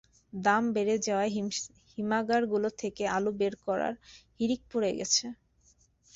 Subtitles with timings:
[0.33, 1.31] দাম বেড়ে যাওয়ায়
[1.93, 3.93] হিমাগারগুলো থেকে আলু বের করার
[4.39, 5.25] হিড়িক পড়ে গেছে।